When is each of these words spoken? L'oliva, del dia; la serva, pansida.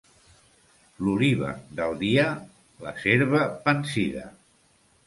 L'oliva, 1.07 1.51
del 1.81 1.95
dia; 2.01 2.27
la 2.87 2.95
serva, 3.07 3.47
pansida. 3.69 4.27